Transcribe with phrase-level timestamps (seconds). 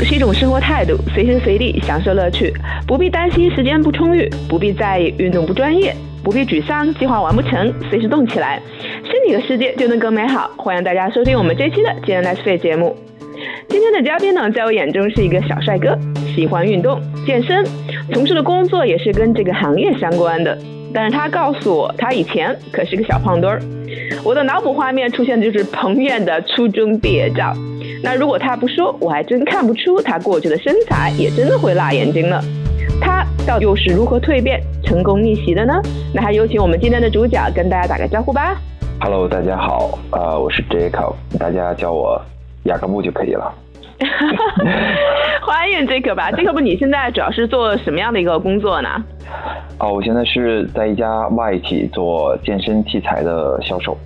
[0.00, 2.52] 是一种生活态度，随时随地享受乐趣，
[2.86, 8.60] 不必担心时间不充裕，不必在意运动不专业，不必沮丧计划完不成，随时动起来，
[9.04, 10.50] 身体和世界就能更美好。
[10.56, 12.96] 欢迎大家收听我们这期的健人 Nice Fit 节目。
[13.68, 15.98] 今天的嘉宾呢，在我眼中是一个小帅哥，
[16.34, 17.64] 喜欢运动健身，
[18.12, 20.56] 从事的工作也是跟这个行业相关的。
[20.94, 23.60] 但是他告诉我，他以前可是个小胖墩儿。
[24.22, 27.52] 我的脑补画面出现的就是彭晏的初中毕业照。
[28.04, 32.42] 那如果他不说，我还真看不出他过去的身材也真的会辣眼睛了。
[33.00, 35.80] 他到底又是如何蜕变、成功逆袭的呢？
[36.12, 38.56] 那还有请我们今天的主角跟大家打个招呼吧。
[39.00, 42.20] Hello，大家好，呃，我是 Jacob，大家叫我
[42.64, 43.54] 雅各布就可以了。
[45.40, 48.88] 欢迎 Jacob 吧， Jacob，你现在主要是做什么样的一个工作呢？
[49.78, 53.96] 哦，我现在是在一家外企做健身器材的销售。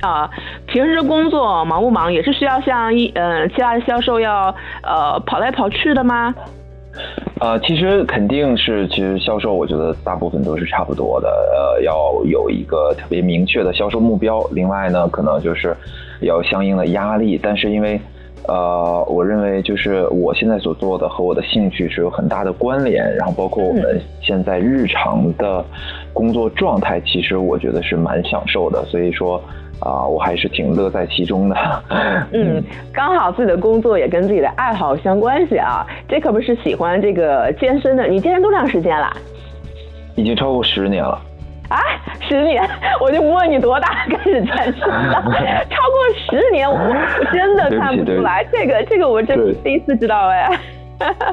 [0.00, 0.30] 啊，
[0.66, 2.12] 平时工作忙不忙？
[2.12, 6.34] 也是需要像一嗯其他的销售要呃跑来跑去的吗？
[7.40, 11.28] 呃，其实肯定是，其实销售我觉得大部分都是差不多的。
[11.28, 15.76] 呃，要有一个特别明确的销售目标，另外呢，可能就是
[16.20, 17.38] 要相应的压力。
[17.42, 18.00] 但是因为
[18.48, 25.62] 呃，我认为就是我现在所做的和我的兴趣是有很大的关联，然后包括我们现在日常的
[26.14, 29.42] 工作状态，其实我觉得是蛮享受的，所以说
[29.80, 31.56] 啊，我还是挺乐在其中的。
[32.32, 39.10] 嗯，刚好自己的工作也跟自己的爱好相关系啊，这可不是喜欢这个健身的，你健身多长时间了？
[40.16, 41.20] 已经超过十年了。
[41.68, 41.78] 啊，
[42.20, 42.62] 十年，
[43.02, 45.14] 我就不问你多大开始健身的，
[45.68, 50.48] 超过十年，我我真的看不出来，这个这个我真第一次知道哎。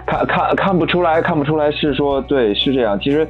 [0.06, 3.26] 看看看不出来，看不出来是说对是这样，其实。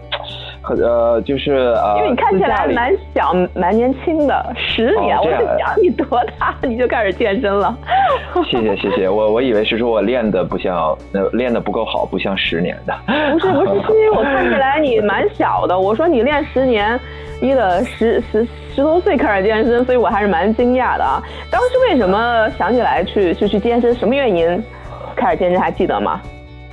[0.69, 6.05] 呃，就是呃，因为你看起来蛮小、蛮年轻的，十年，我就想你多
[6.39, 7.77] 大你就开始健身了。
[8.49, 10.97] 谢谢谢谢，我我以为是说我练的不像，
[11.33, 12.93] 练的不够好，不像十年的。
[13.33, 16.97] 不是不是，是因为我看起来你蛮小的，我说你练十年，
[17.41, 21.21] 你得十十十多岁开始健身，所以我还是蛮惊讶的啊。
[21.51, 23.93] 当时为什么想起来去去去健身？
[23.95, 24.63] 什么原因
[25.13, 25.59] 开始健身？
[25.59, 26.21] 还记得吗？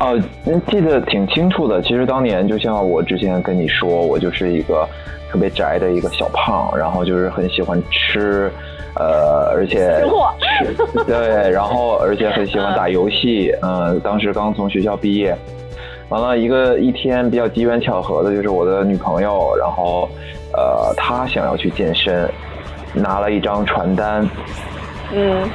[0.00, 0.18] 哦，
[0.68, 1.82] 记得挺清楚的。
[1.82, 4.88] 其实当年就像我之前跟你说，我就是一个
[5.30, 8.50] 特别宅的一个小胖，然后就是很喜欢吃，
[8.94, 10.02] 呃，而且
[10.40, 13.54] 吃对，然后而且很喜欢打游戏。
[13.62, 15.36] 嗯，当时刚从学校毕业，
[16.08, 20.08] 完了一个一天比较机缘巧合的，就是我的女朋友，然后
[20.54, 22.26] 呃，她想要去健身，
[22.94, 24.26] 拿了一张传单，
[25.12, 25.46] 嗯。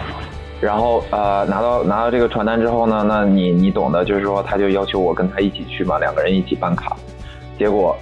[0.65, 6.97] 然后呃拿到拿到这个传单之后呢，那你你懂的，就是说他就要求我跟他一起去嘛，两个人一起办卡。
[7.59, 7.95] 结果，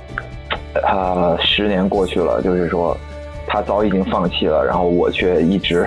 [0.74, 2.98] 呃十年过去了，就是说
[3.46, 5.86] 他早已经放弃了，然后我却一直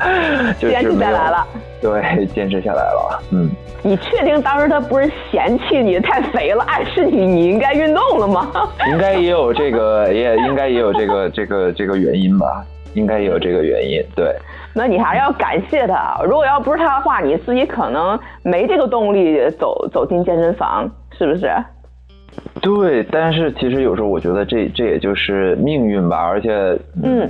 [0.60, 1.46] 坚持下来了。
[1.80, 3.22] 对，坚持下来了。
[3.30, 3.50] 嗯。
[3.84, 8.52] 你确定当时他不是嫌弃你太肥了，暗示你你应该运动了吗？
[8.92, 12.64] 应该也有这个，也应该也有这个这个这个原因吧。
[12.94, 14.36] 应该也有这个原因，对。
[14.74, 21.50] 那你还是要感谢他，如果要不是他的话，你自己可能没这个动力走走进健身房，是不是？
[22.62, 26.50] 对，但是其实有时候我觉得这这也就是命运吧，而且，
[27.02, 27.28] 嗯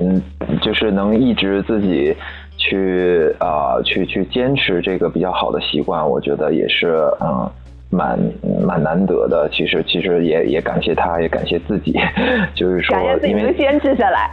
[0.00, 0.20] 嗯，
[0.60, 2.16] 就是能一直自己
[2.56, 7.48] 去啊去去坚持这个比较好的习惯，我觉得也是嗯
[7.90, 8.18] 蛮
[8.66, 9.48] 蛮难得的。
[9.52, 11.94] 其实其实也也感谢他，也感谢自己，
[12.56, 14.28] 就是说感谢自己能坚持下来。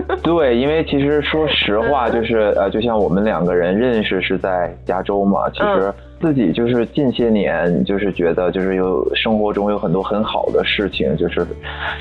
[0.22, 11.46] 对，因为其实说实话，就是呃，就像我们两个人认识是在加州嘛，其实自己就是近些年就是觉得就是有生活中有很多很好的事情，就是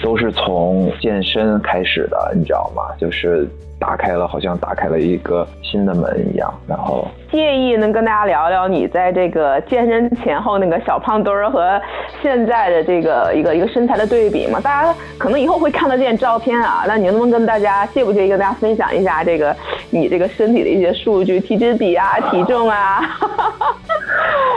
[0.01, 2.81] 都是从健身开始的，你知道吗？
[2.99, 3.47] 就是。
[3.77, 6.51] 打开了，好像打开了一个新的门一样。
[6.65, 11.79] 然后，介意能跟大家聊聊你在这个健身前后那个小胖墩儿和
[12.23, 14.61] 现在的这个一个一个身材的对比吗？
[14.61, 16.85] 大家可能以后会看得见照片啊。
[16.87, 19.53] 那你能不能跟大家介不介意跟大家分享一下这个
[19.89, 23.01] 你这个身体的一些数据，体脂比啊，体重啊？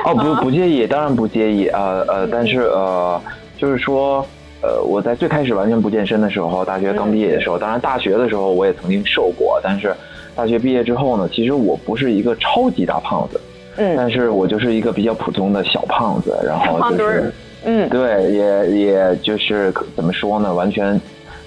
[0.05, 3.21] 哦，不不介意，当然不介意呃呃，但是呃，
[3.57, 4.27] 就是说。
[4.61, 9.95] 呃，我在最开始完全不健身的时候，大学刚毕业的时候，当然大学的时候我也曾经瘦过，但是
[10.35, 13.41] 大学毕业之后呢，其实我不是一个超级大胖子，
[13.77, 17.33] 嗯，但是我就是一个比较普通的小胖子，然后就是，
[17.65, 21.01] 嗯，对，也也就是怎么说呢，完全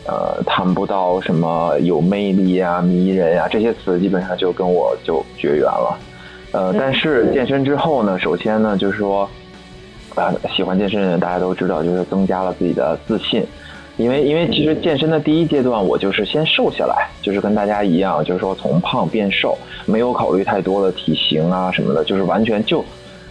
[0.07, 5.99] 呃谈不到什么有魅力啊、迷人啊这些词，基本上就跟我就绝缘了，
[6.51, 9.29] 呃，但是健身之后呢，首先呢就是说。
[10.13, 13.45] 啊，喜欢健身的人大家都知道，就是增加了自己的自信，
[13.95, 22.83] 因为因为其实健身的第一阶段，我就是先瘦下来，就是跟大家一样，就是说从胖变瘦，没有考虑太多的体型啊什么的，就是完全就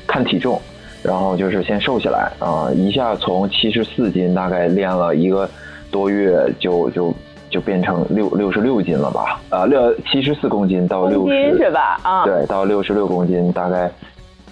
[0.07, 0.59] 看体重，
[1.03, 5.47] 然后就是先瘦下来啊，一下从七十四斤大概练了一个
[5.91, 7.15] 多月，就就
[7.51, 9.41] 就变成六六十六斤了吧？
[9.51, 11.99] 呃，六七十四公斤到六十是吧？
[12.03, 13.91] 啊，对，到六十六公斤，大概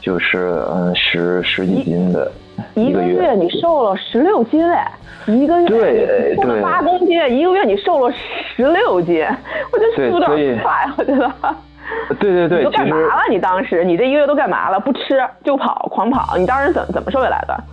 [0.00, 2.30] 就是嗯十十几斤的
[2.74, 4.90] 一个月，你瘦了十六斤哎。
[5.26, 8.14] 一个月瘦了八公斤，一个月你瘦了
[8.56, 9.22] 十六斤，
[9.70, 10.24] 我觉得速度
[10.62, 11.30] 快，我觉得。
[12.18, 13.22] 对对对，你都干嘛了？
[13.28, 14.80] 你当时你这一个月都干嘛了？
[14.80, 16.34] 不吃就跑，狂跑。
[16.38, 17.64] 你当时怎怎么瘦下来的？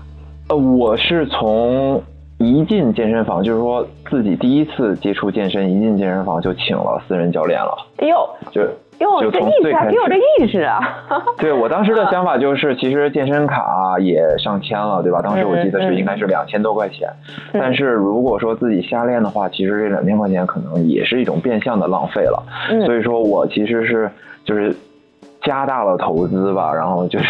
[0.50, 2.04] 呃，我是从
[2.51, 7.75] 一进健身房，就是说自己第一次接触健身，一进健身房就请了私人教练了。
[7.97, 8.62] 哎呦，就。
[9.00, 10.80] 哟，这意识还挺有这意识啊！
[11.38, 15.21] 对我当时的想法就是，其实健身卡也上千了，对吧？
[15.21, 17.09] 当时我记得是应该是两千多块钱。
[17.51, 22.41] 但是如果说自己瞎练的话，其实这两千块钱可能也是一种变相的浪费了。
[22.86, 24.09] 所以说我其实是
[24.45, 24.74] 就是
[25.45, 27.25] 加大了投资吧，然后就是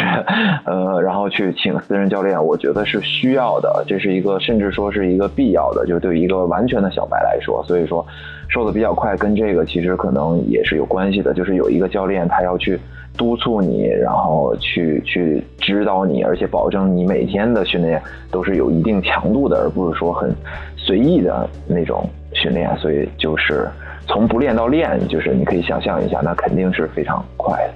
[0.65, 8.03] 呃，然后去请私人教练，我觉得是需要的，这是一个甚至说是一个必要的，就对一个完全的小白来说，所以说。
[8.47, 11.33] 瘦的比较快，跟这个其实可能也是有关系的。
[11.33, 12.79] 就是有一个教练，他要去
[13.17, 20.31] 督促你，然后去去指导你，而且保证你每天的训练都是有一定强度的，而不是说很
[20.77, 22.69] 随意的那种训练。
[22.77, 23.67] 所以就是
[24.05, 27.73] 从不练到练，就是你可以想象一下，那肯定是非常快的。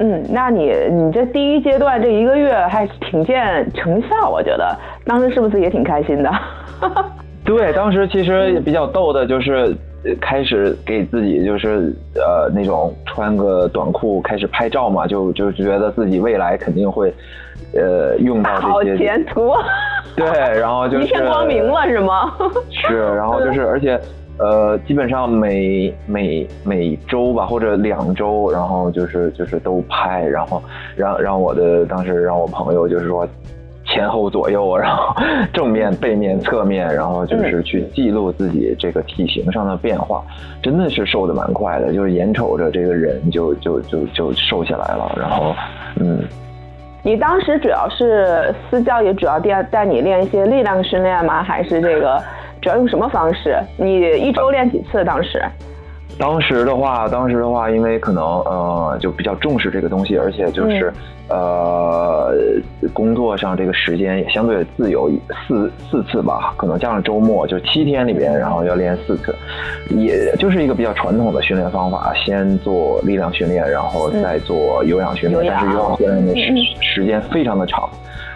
[0.00, 6.30] 嗯嗯，那你你这第一阶段这一个月还挺见成效，我觉得当时是不是也挺开心的？
[7.44, 9.74] 对，当时其实比较逗的就是
[10.20, 17.12] 开始给自己就是呃那种穿个短裤开始拍照嘛，就就觉得自己未来肯定会
[17.74, 19.52] 呃用到这些前途。
[20.16, 20.26] 对，
[20.58, 22.32] 然后 就一片光明了是吗？
[22.70, 23.98] 是，然后就是 而且
[24.40, 30.62] 呃基本上每每每周吧或者两周，然后就是就是都拍，然后
[30.96, 33.26] 让让我的当时让我朋友就是说。
[33.86, 35.12] 前后左右，然后
[35.52, 40.22] 正面、背面、侧面，然后就是去记录自己这个体型上的变化，
[40.62, 45.12] 真的是瘦的蛮快的，就是眼瞅着这个人就就就就瘦下来了。
[45.18, 45.56] 然后，
[45.96, 46.20] 嗯，
[47.02, 51.42] 你当时主要是私教也主要带带你练一些力量训练吗？
[51.42, 52.22] 还是这个
[52.60, 53.56] 主要用什么方式？
[53.76, 55.04] 你一周练几次？
[55.04, 55.42] 当时？
[56.18, 60.92] 当时的话，当时的话，因为可能呃就比较重视这个东西，而且就是
[61.28, 62.34] 呃
[62.92, 65.10] 工作上这个时间也相对自由，
[65.48, 69.34] 四四次吧，可能加上周末就七天里边，然后要练四次，
[69.88, 76.52] 也就是一个比较传统的训练方法，先做力量训练，然后再做有氧训练，但是有氧训练的时
[76.82, 77.88] 时间非常的长，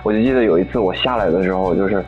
[0.02, 2.02] 我就记得有一次我下来的时候就是。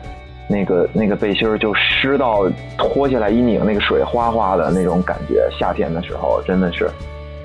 [0.47, 5.47] 那个那个背心儿就湿到脱下来一拧，那个水哗哗的那种感觉。
[5.59, 6.89] 夏天的时候真的是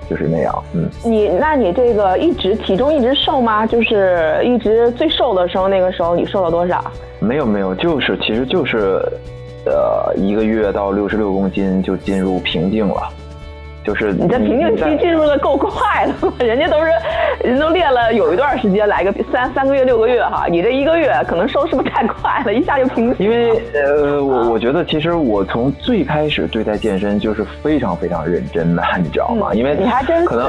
[0.08, 0.88] 就是那样，嗯。
[1.04, 3.66] 你那你这个一直体重一直瘦吗？
[3.66, 6.82] 就是一直最瘦的时候，那个时候你瘦了多少？
[7.18, 9.00] 没有没有，就是其实就是
[9.66, 13.08] 呃一个月到六十六公斤就进入瓶颈了。
[13.84, 16.06] 就是你这瓶颈期进入的够快
[16.38, 16.90] 的，人家都是
[17.42, 23.12] 人都练了有一段时间，来个三三个月六个月哈，你这一个月可能收是不是太快了，一下就平？
[23.18, 29.52] 因为呃，我我觉得其实我从最开始对待健身就是非常非常认真的，你知道吗？
[29.52, 30.48] 因为你还真可能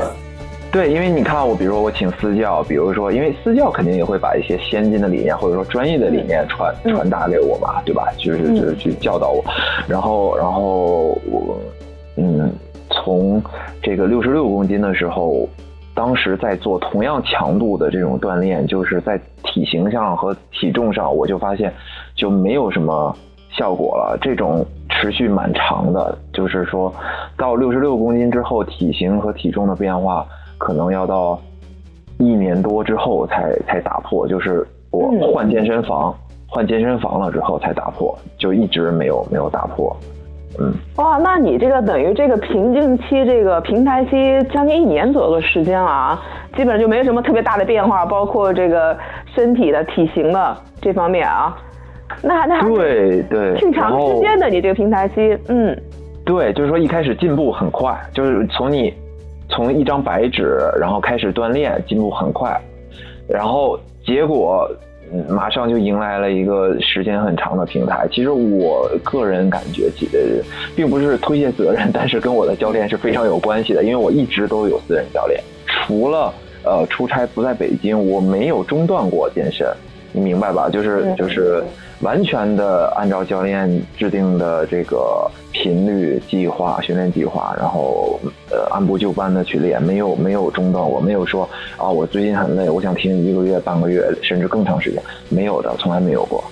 [0.72, 8.10] 对，因为你看我，比如说我请私教，比如说因为私教肯定也会把一些先进的理念或者说专业的理念传传达给我嘛，对吧？
[8.18, 9.44] 就是就是去教导我，
[9.88, 11.60] 然后然后我
[12.18, 12.52] 嗯。
[12.94, 13.42] 从
[13.82, 15.48] 这个六十六公斤的时候，
[15.96, 21.72] 当时在做同样强度的这种锻炼，就是在体型上和体重上，我就发现
[22.16, 23.16] 就没有什么
[23.52, 24.18] 效果了。
[24.22, 26.94] 这种持续蛮长的，就是说
[27.38, 30.26] 到六十六公斤之后，体型和体重的变化
[30.58, 31.40] 可能要到
[32.18, 34.28] 一年多之后才才打破。
[34.28, 36.16] 就是我换健身房，
[36.48, 39.96] 换健身房了之后才打破，就一直没有没有打破。
[40.60, 46.22] 嗯，哇，那你这个等于这个瓶颈期，这个平台期将近一年左右的时间了啊，
[46.56, 48.96] 基本上就没有什么特别大的变化，包括这个
[49.34, 51.58] 身体的体型的这方面啊，
[52.22, 55.76] 那那对对，挺长时间的你这个平台期，嗯，
[56.24, 58.94] 对，就是说一开始进步很快，就是从你
[59.50, 62.56] 从一张白纸，然后开始锻炼，进步很快，
[63.28, 64.70] 然后结果。
[65.30, 68.08] 马上就迎来了一个时间很长的平台。
[68.12, 70.44] 其实我个人感觉，呃，
[70.76, 73.84] 并不是推卸责任， 但是跟我的教练是非常有关系的。
[73.84, 76.34] 因为我一直都有私人教练，除了
[76.64, 79.68] 呃出差不在北京，我没有中断过健身。
[80.16, 80.70] 你明白吧？
[80.70, 81.64] 就是就是
[82.04, 88.20] 完全的按照教练制定的这个频率计划、训练计划，然后
[88.52, 96.44] 呃按部就班的去练，没有没有中断，我没有说啊我最近很累，我想停一个月、半个月，甚至更长时间，没有的，从来没有过。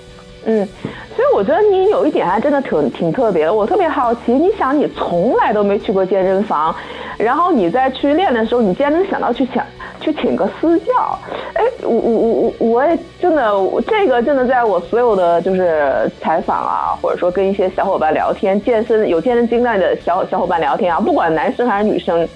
[0.44, 0.66] 嗯，
[1.14, 3.54] 所以我觉得你有一点还真的挺挺特别的。
[3.54, 6.74] 我特别好奇，你想你从来都没去过健身房，
[7.16, 9.62] 然后你在去练的时候，你竟然能想到去请
[10.02, 11.18] 去请个私教？
[11.54, 13.52] 哎，我我我我我也真的，
[13.86, 22.28] 这个真的在我所有的就是采访啊，或者说跟一些小伙伴聊天，健身有健身经验的小小伙伴聊天啊，不管男生还是女生，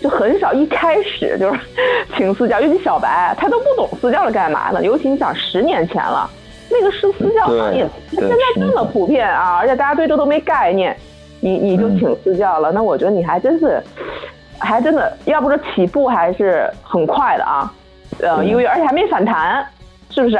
[0.00, 1.60] 就很少一开始就是
[2.16, 6.28] 请私教，尤其小白，他都不懂私教是干嘛的，尤其你想十年前了。
[6.74, 10.96] 那个是私教行业，现在这么普遍啊，而且大家对这都没概念，
[11.38, 13.78] 你你就请私教了，那我觉得你还真是，
[14.62, 17.72] 还真的，要不说起步还是很快的啊，
[18.20, 19.64] 呃，因为而且还没反弹，
[20.10, 20.38] 是不是？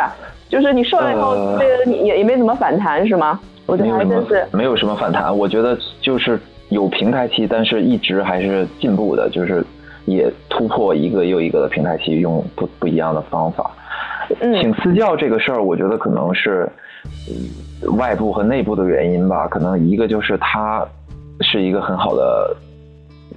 [0.48, 3.40] 就是你瘦了以后，这个你也也没怎么反弹，是吗？
[3.64, 6.38] 我觉得还真是没有什么反弹，我觉得就是
[6.68, 9.64] 有平台期，但是一直还是进步的，就是
[10.04, 13.70] 也突破一个又一个的平台期，用不不一样的方法。
[14.40, 16.68] 请私教这个事儿，我觉得可能是
[17.96, 19.46] 外部和内部的原因吧。
[19.48, 20.84] 可能一个就是他
[21.40, 22.54] 是一个很好的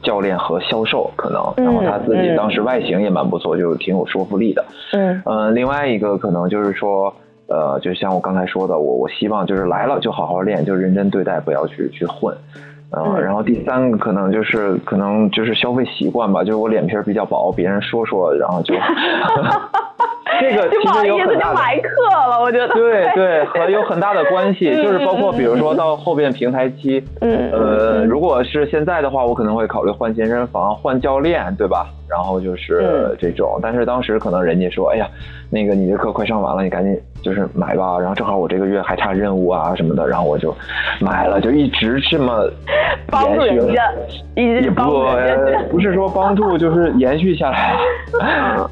[0.05, 4.63] 教练和销售，可能，然后他自己当时外形也蛮不错，就挺有说服力的。
[4.93, 7.13] 嗯嗯，另外一个可能就是说，
[7.47, 12.33] 呃，就像我刚才说的，我我希望就是来了就好好练，就认真对待，不要去去混。
[12.91, 18.74] 嗯，然后第三个可能就是可能就是消费习惯吧，就是我脸皮比较薄，别人说说，然后就。
[20.39, 21.89] 这个 其实有很大的埋课
[22.30, 31.88] 了，我觉得对对，和有很大的关系，就是包括比如说到后边平台期，嗯呃，如果是现在的话，我可能会考虑换健身房、换教练，对吧？
[32.08, 35.08] 然后就是这种，但是当时可能人家说，哎呀，
[35.50, 37.98] 那个你的课快上完了，你赶紧就是买吧。
[38.00, 40.54] 然后正好我这个月还差任务啊什么的，然后我就
[41.01, 42.48] 买了，就一直这么
[43.25, 43.74] 延续了。
[44.36, 47.75] 也不不是说帮助，就是延续下来。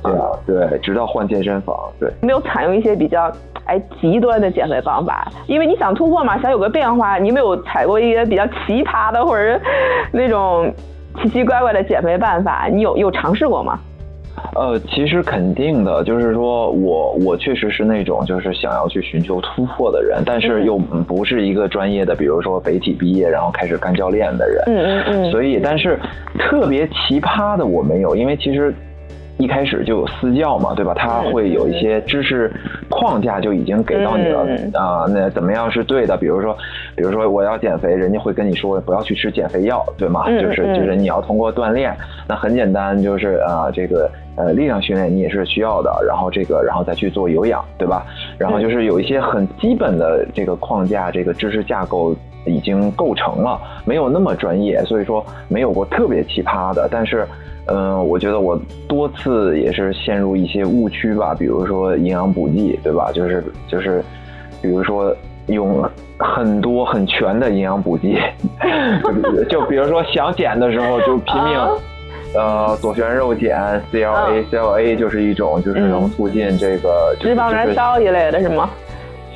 [0.04, 2.12] 对啊，对，直到换健身房，对。
[2.22, 3.32] 没有采用一些比较
[3.66, 9.60] 哎极端的减肥方法，因为你想突破嘛，想有个变化，你没有采过一些比较奇葩的或者
[10.12, 10.72] 那种。
[11.22, 13.80] 奇奇怪怪的减肥办法，你有有尝试过吗？
[14.56, 24.64] 呃，其实肯定的，就是说我我确实是那种就是想要去寻求突破的人，但是又不是一个专业的，比如说北体毕业然后开始干教练的人。
[24.66, 25.32] 嗯嗯嗯。
[25.32, 26.00] 所以，但是
[26.40, 28.74] 特别奇葩的我没有，因为其实。
[29.38, 30.94] 一开始就有私教嘛，对吧？
[30.96, 32.52] 他会有一些知识
[32.88, 34.46] 框架就已经给到你了
[34.80, 35.06] 啊。
[35.10, 36.16] 那怎么样是对的？
[36.16, 36.56] 比如说，
[36.96, 40.26] 比如说我要减肥，人家会跟你说不要去吃减肥药，对吗？
[40.40, 41.96] 就是就是你要通过锻炼，
[42.28, 48.06] 那很简单，就是啊这个呃力量训练你也是需要的，然后这个然后再去做有氧，对吧？
[48.38, 57.26] 然后就是有一些很基本的这个框架，这个知识架构已经构成了，没有那么专业，所以说没有过特别奇葩的，但是。
[57.68, 63.10] 嗯，我觉得我多次也是陷入一些误区吧，比如说营养补剂，对吧？
[63.14, 64.04] 就是就是，
[64.62, 65.16] 比如说
[65.48, 65.84] 用
[66.18, 68.18] 很多很全的营养补剂，
[69.50, 71.58] 就比如说想减的时候就拼命，
[72.36, 78.70] 呃，左旋肉碱、CLA，CLA 就是一种就是能促进这个脂肪燃烧一类的是吗？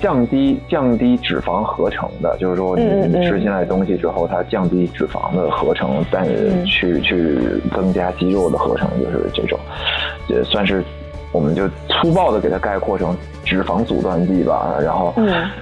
[0.01, 6.25] 降低降低脂肪合成的，就是说你吃进来东西之后，它降低脂肪的合成，但
[6.65, 7.39] 去去
[7.75, 9.59] 增加肌肉的合成，就是这种，
[10.27, 10.83] 也算是
[11.31, 14.75] 我们就粗暴的给它概括成脂肪阻断剂吧。
[14.83, 15.13] 然后，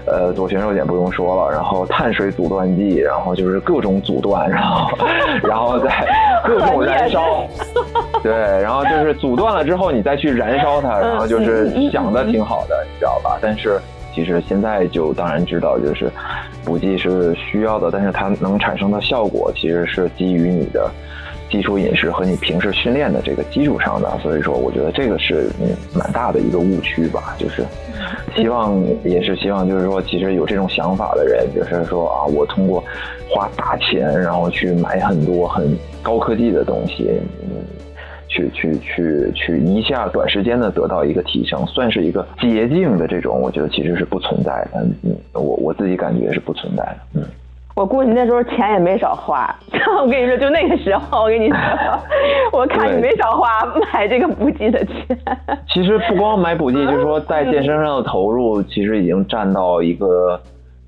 [0.05, 4.97] 呃，左旋肉碱不用说了，然后碳水阻断剂，然后就是各种阻断，然后
[5.43, 6.07] 然后再
[6.45, 7.47] 各种燃烧，
[8.21, 13.37] 对，然后就是阻断了之后，你再去燃烧它，然后就是想的挺好的，你知道吧？
[13.41, 13.79] 但是。
[14.15, 16.09] 其实现在就当然知道，就是
[16.63, 20.89] 补剂是需要的，但是它能产生的效果其实是基于你的
[21.51, 24.17] 基础饮食和你平时训练的这个基础上的。
[24.23, 25.49] 所以说，我觉得这个是
[25.93, 27.35] 蛮大的一个误区吧。
[27.37, 27.65] 就是
[28.35, 32.81] 希望也是希望，就是说，其实有这种想法的人，就是说啊，我通过
[33.29, 37.19] 花大钱，然后去买很多很高科技的东西。
[38.35, 44.85] 去去去去一下短时间的得到一个提升，算是一个捷径的这种，我觉得其实是不存在的。
[45.03, 46.97] 嗯，我我自己感觉是不存在的。
[47.15, 47.23] 嗯，
[47.75, 49.55] 我估计那时候钱也没少花。
[50.01, 51.57] 我跟你说，就那个时候，我跟你说，
[52.51, 53.47] 我看你没少花
[53.93, 55.17] 买这个补剂的钱。
[55.73, 60.39] 其实不光买补剂，就是说在健身上的投入，其实已经占到一个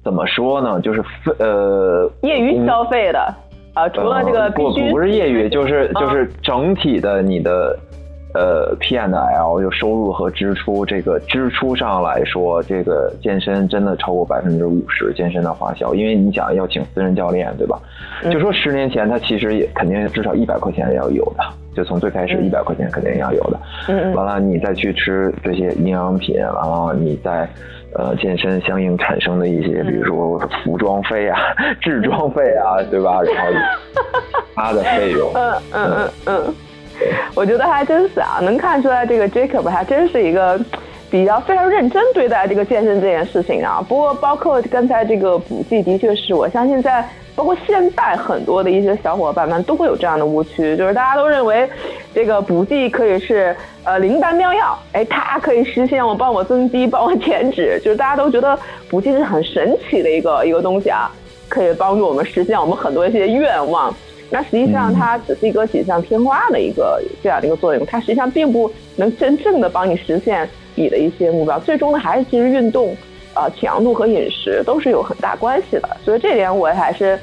[0.03, 0.81] 怎么说呢？
[0.81, 1.01] 就是
[1.39, 3.33] 呃，业余消费的。
[3.77, 7.77] 啊，除了这个不不是业余，就是就是整体的你的
[8.33, 17.79] 呃，P and L 就收入和支出，这个支出上来说，这个健身真的超过百分之五十健身的花销，因为你想要请私人教练，对吧？
[18.31, 21.43] 就说十年前他其实也肯定至少一百块钱要有的，
[21.75, 23.59] 就从最开始一百块钱肯定要有的。
[23.89, 27.47] 嗯完了，你再去吃这些营养品，完了你再
[27.93, 31.39] 呃健身相应产生的一些，比如说服装费啊、
[31.81, 33.21] 制装费啊，对吧？
[33.21, 33.51] 然后
[34.55, 35.31] 他的费用。
[35.33, 36.55] 嗯嗯嗯嗯，
[37.35, 40.59] 我觉得还真是啊，能看出来这个 Jacob 还真是一个
[41.09, 43.83] 比较非常认真对待这个健身这件事情啊。
[43.87, 51.69] 不过包括刚才这个补剂，的确是我相信在包括现在很多的一些小伙伴们都会有这样的误区，就是大家都认为
[52.13, 58.57] 这个补剂可以是呃灵丹妙药，哎，它可以实现我帮我增肌、帮我减脂，就是大家都觉得
[58.89, 61.11] 补剂是很神奇的一个一个东西啊，
[61.47, 63.95] 可以帮助我们实现我们很多一些愿望。
[64.29, 71.59] 那实际上它只是一个锦上添花的一个这样的一个作用，它实际上并不能真正的帮你实现你的一些目标。
[71.59, 72.95] 最终呢，还是其实运动、
[73.33, 75.89] 呃强度和饮食都是有很大关系的。
[76.03, 77.17] 所以这点我还是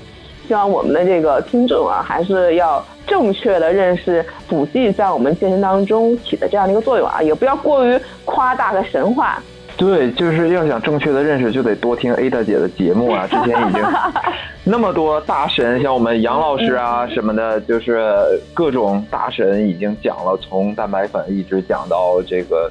[0.49, 9.43] 希望我们的这个听众啊，还是要正确的认识补剂在我们健身当中起的这样的一个作用啊，也不要过于夸大和神话。
[9.77, 13.27] 对，就是要想正确的认识，就得多听 Ada 姐的节目啊。
[13.27, 13.83] 之前已经
[14.65, 18.01] 那么多大神，像我们杨老师啊什么的，就是
[18.55, 22.71] 各种大神已经讲了，从蛋白粉一直讲到这个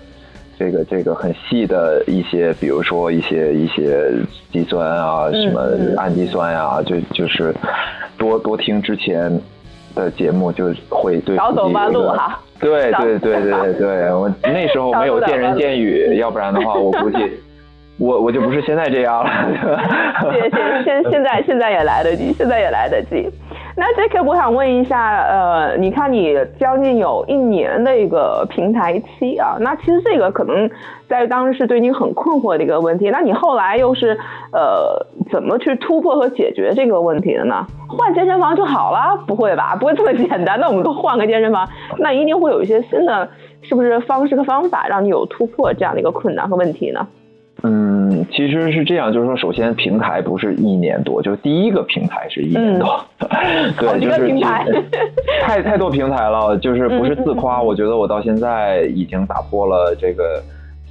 [0.58, 4.10] 这个这个很细的一些，比如说一些一些
[4.52, 5.62] 肌酸啊，什么
[5.98, 7.54] 氨基酸呀、就就是
[8.18, 9.42] 多多听之前
[9.94, 12.40] 的节目，就会对少走弯路哈。
[12.64, 17.18] 对对对对对，我那时候没有见人见语，要不然的话，我估计
[18.00, 19.30] 我我就不是现在这样了。
[20.32, 23.30] 现 现，现现在现在也来得及，现在也来得及。
[23.76, 30.70] 那 Jacob，我想问一下，呃，你看你将近有一年的一个平台期啊，那其实这个可能
[31.10, 33.10] 在当时是对你很困惑的一个问题。
[33.10, 34.16] 那你后来又是
[34.52, 37.66] 呃怎么去突破和解决这个问题的呢？
[37.90, 39.18] 换健身房就好了？
[39.26, 39.76] 不会吧？
[39.76, 40.60] 不会这么简单？
[40.60, 43.28] 那我们都换个健身房，那一定会有一些新的，
[43.64, 47.08] 是不是方式和方法让你有突破这样的一个困难和问题呢？
[47.62, 54.28] 嗯，其实是这样，就是说，首先平台不是一年多，就第一个平台是一年多，嗯、 对，就是
[55.46, 60.42] 太太多平台了，就是不是自夸，我觉得我到现在已经打破了这个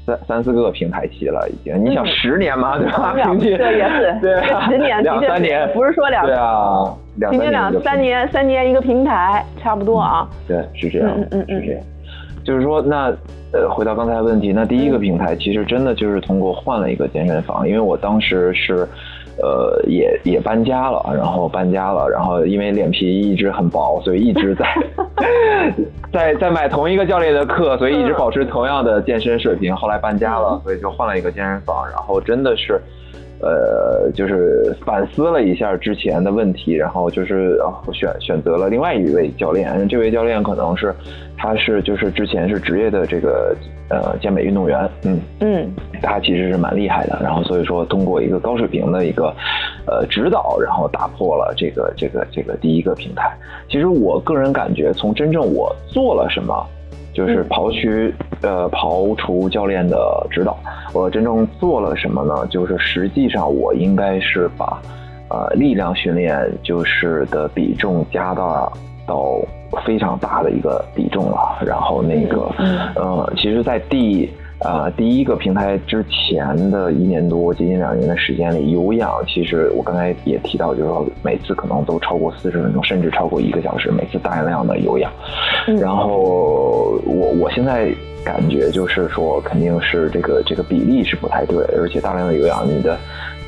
[0.06, 1.84] 三三四个平台期了，已经。
[1.84, 3.12] 你想十年嘛，对吧？
[3.14, 6.94] 平均对也是， 对啊，十年两三年，不是说两对啊，
[7.30, 10.26] 平均两三年，三年一个平台，差不多啊。
[10.48, 11.82] 对，是这样，嗯嗯嗯，是这样。
[12.44, 13.06] 就是说，那
[13.52, 18.88] 呃，回到刚才的问题，那第一个平台其实真的就是通过换了一个健身房，因为我当时是
[19.42, 24.66] 呃也也搬家了，然后搬家了，然后因为脸皮一直很薄，所以一直在
[26.12, 29.74] 在在买同一个教练的课，所以一直保持同样的健身水平。
[29.76, 32.80] 后来搬家了，所以就换了一个健身房，然后真的是。
[33.42, 37.58] 呃，就是反思了一下之前的问题，然后就是
[37.92, 39.88] 选选择了另外一位教练。
[39.88, 40.94] 这位教练可能是，
[41.36, 43.54] 他是就是之前是职业的这个
[43.88, 47.18] 呃健美运动员，嗯嗯，他其实是蛮厉害的。
[47.20, 49.34] 然后所以说通过一个高水平的一个
[49.86, 53.30] 呃指导，然后打破了这个这个这个第一个平台。
[53.68, 56.64] 其实我个人感觉，从真正我做了什么。
[57.12, 60.58] 就是刨去呃刨除教练的指导，
[60.92, 62.46] 我真正做了什么呢？
[62.48, 64.80] 就是实际上我应该是把
[65.28, 68.70] 呃力量训练就是的比重加大
[69.06, 69.40] 到
[69.84, 71.58] 非常大的一个比重了。
[71.66, 72.50] 然后那个
[72.96, 74.30] 呃，其实，在第
[74.64, 85.10] 呃第一个平台之前的一年多接近两年的时间里，有氧其实我刚才也提到，就是说每次可能都超过四十分钟，甚至超过一个小时，每次大量的有氧。
[85.78, 87.92] 然后我我现在
[88.24, 92.96] 感觉就是说，肯定是这个这个比例是不太对，而且大量的有氧，你的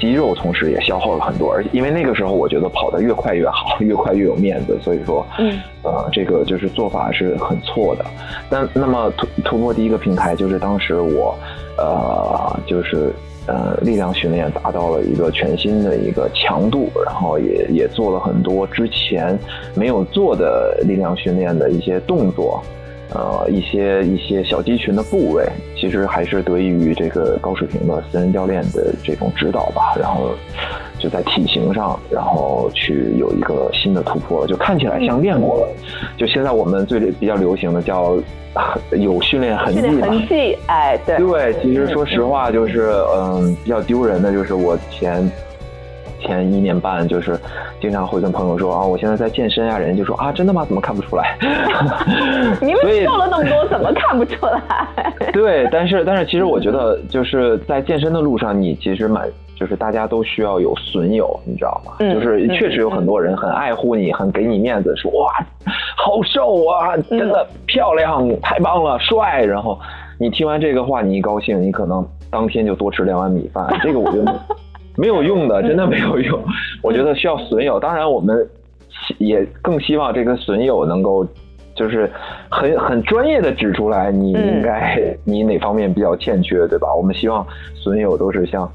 [0.01, 8.05] 肌肉同时也消耗了很多，而且因为那个时候我觉得跑得越快越好， 越快越有面子，所以说，嗯，呃，这个就是做法是很错的。
[8.51, 11.35] 但那么突突破第一个平台，就是当时我，
[11.79, 13.13] 呃，就是。
[13.47, 19.39] 呃，力量训练达到了一个全新的一个强度，然后也也做了很多之前
[19.75, 22.63] 没有做的力量训练的一些动作，
[23.11, 29.95] 呃，一些一些小肌群的部位，其实还是得益于这个高水平的私人教练的这种指导吧。
[30.01, 30.31] 然后
[30.99, 35.69] 就在体型上，然后去有一个新的突破，就看起来像练过了。
[36.17, 38.17] 就现在我们最比较流行的叫。
[38.97, 40.07] 有训练痕迹吧？
[40.07, 41.19] 痕迹，哎，对。
[41.19, 45.29] 对，其实说实话，就是嗯，比较丢人的就是我前
[46.27, 47.39] 前一年半，就是
[47.81, 50.65] 经常会跟朋友说啊，我现在在健身啊，人家就说啊，真的吗？
[50.67, 51.37] 怎么看不出来？
[52.61, 54.61] 你们瘦了那么多，怎么看不出来？
[55.33, 59.29] 对，但是但是，其实我觉得就是在健身的路上，你其实蛮。
[59.57, 61.93] 就是大家都需要有损友，你知道吗？
[62.01, 65.33] 就是确实有很多人很爱护你，很给你面子，说哇，
[65.97, 69.45] 好瘦啊，真的漂亮，太棒了，帅。
[69.45, 69.79] 然后
[70.19, 73.65] 你听完这个话，你一高兴，你可能当天就多吃两碗米饭。
[73.81, 74.35] 这个我觉得
[74.97, 76.43] 没有用的，真的没有用。
[76.83, 77.79] 我觉得需要损友。
[77.79, 78.47] 当然，我们
[79.19, 81.27] 也更希望这个损友能够
[81.75, 82.11] 就是
[82.51, 86.95] 很很专业的指出来，你应该 你哪方面比较欠缺，对吧？
[86.95, 88.71] 我们希望损友都是像。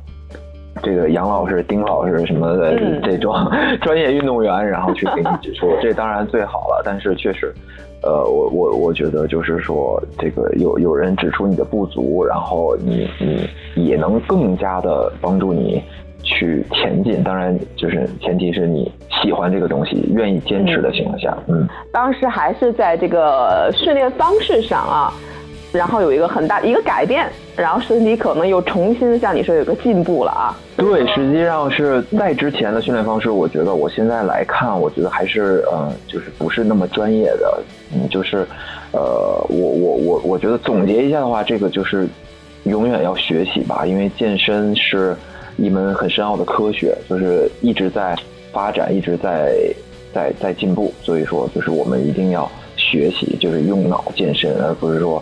[0.82, 3.36] 这个杨老师、丁老师什么的这种
[3.82, 6.82] 专业运动员，然后去给你指出， 这当然最好了。
[6.86, 7.54] 但是确实，
[8.02, 13.10] 呃，我我我觉得就是说，这个有有人指出你的不足，然后你
[13.76, 15.84] 你也能更加的帮助你
[16.30, 17.24] 去前进。
[17.24, 18.90] 当然，就是前提是你
[19.22, 21.38] 喜欢这个东西，愿意坚持的情况下。
[21.48, 25.14] 嗯，当时还是在这个训练方式上啊。
[25.72, 30.58] 然后有一个很大一个改变，然后身体可能又重新像你说有个进步了啊。
[30.76, 37.62] 对，实际上是在之前的训练方式，我觉得我现在来看，我觉得还是呃，就是不是那么专业的。
[37.94, 38.48] 嗯，就是
[38.94, 42.08] 呃，我我我我觉得总结一下的话，这个就是
[42.64, 45.16] 永远要学习吧，因为健身是
[45.62, 48.16] 一门很深奥的科学，就是一直在
[48.52, 49.54] 发展，一直在
[50.14, 50.94] 在在进步。
[51.04, 52.50] 所以说，就是我们一定要。
[52.82, 55.22] 学习就是用脑健身，而不是说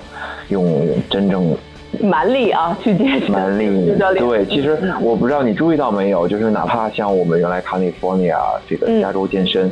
[0.49, 1.53] 用真正
[1.99, 3.31] 蛮力啊去健身。
[3.31, 8.37] 蛮力 对，其实我不知道你注意到没有，就是哪怕像我们原来 California
[8.69, 9.69] 这个加州健身，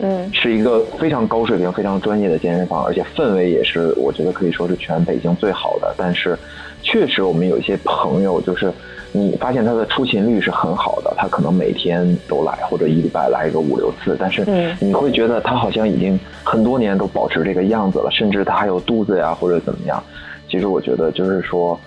[0.00, 5.94] 嗯，是一个非常高水平、非常专业的健身房，而且氛围也是我觉得可以说是全北京最好的。
[5.96, 6.36] 但是
[6.82, 8.70] 确实，我们有一些朋友就是。
[9.16, 14.44] 你发现他的出勤率是很好的，他可能每天都来，或者一礼拜来个五六次，但是
[14.80, 20.02] 你会觉得他好像已经很多年都保持这个样子了，甚至他还有肚子呀或者怎么样。
[20.48, 21.78] 其实我觉得就是说，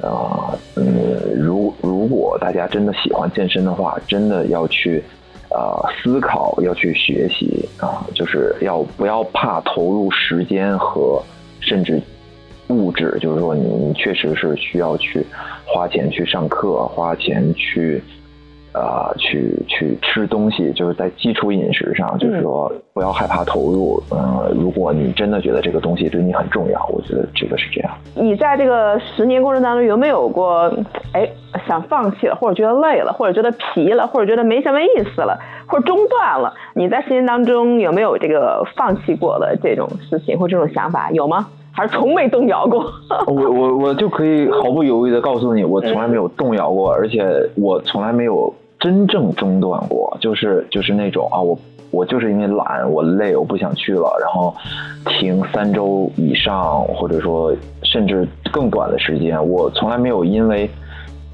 [0.00, 0.84] 呃，嗯，
[1.36, 5.02] 如如果大家真的喜欢健身的话，真的要去
[5.50, 11.22] 呃思考，要去学习啊，就是要不要怕投入时间和
[11.60, 12.00] 甚至。
[12.68, 15.24] 物质就是说，你你确实是需要去
[15.66, 18.02] 花钱去上课，花钱去
[18.74, 24.02] 呃去去吃东西，就是在基础饮食上，就是说不要害怕投入。
[24.10, 27.90] 嗯，如果你真的觉得这个东西对你很重要，我觉得这个是这样。
[28.14, 30.70] 你在这个十年过程当中有没有过
[31.12, 31.28] 哎
[31.66, 36.52] 想放弃了，或者觉得累了，或者觉得疲了，或者觉得没什么意思了，或者中断了？
[36.74, 41.10] 你在十年当中有没有这个放弃过的这种事情或这种想法？
[41.10, 41.48] 有吗？
[41.78, 42.92] 还是从没动摇过。
[43.28, 50.16] 我我我就可以毫不犹豫的告诉你，我从来没有动摇过，而且我从来没有真正中断过。
[50.20, 51.56] 就是就是那种啊，我
[51.92, 54.52] 我就是因为懒，我累，我不想去了，然后
[55.06, 60.68] 停三周以上，或者说甚至更短的时间，我从来没有因为